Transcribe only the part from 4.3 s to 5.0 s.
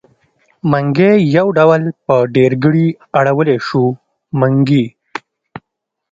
منګي.